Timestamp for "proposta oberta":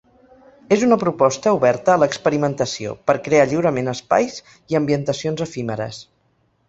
1.01-1.93